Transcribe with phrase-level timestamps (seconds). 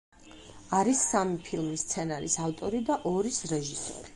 [0.77, 4.07] არის სამი ფილმის სცენარის ავტორი და ორის რეჟისორი.